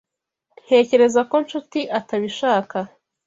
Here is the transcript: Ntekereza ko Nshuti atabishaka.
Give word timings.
Ntekereza 0.63 1.21
ko 1.29 1.35
Nshuti 1.43 1.79
atabishaka. 1.99 2.77